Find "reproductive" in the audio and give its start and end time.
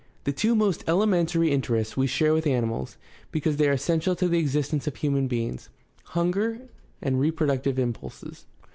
7.19-7.77